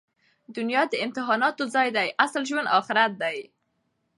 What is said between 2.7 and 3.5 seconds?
آخرت دئ.